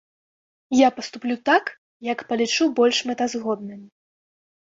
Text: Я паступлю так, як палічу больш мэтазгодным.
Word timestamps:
Я 0.77 0.87
паступлю 0.99 1.35
так, 1.49 1.65
як 2.11 2.19
палічу 2.31 2.67
больш 2.79 2.97
мэтазгодным. 3.09 3.81